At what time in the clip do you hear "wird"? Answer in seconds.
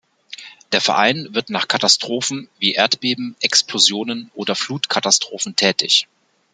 1.35-1.51